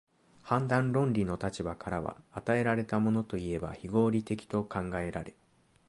[0.41, 5.35] 判断論理の立場からは、与えられたものといえば非合理的と考えられ、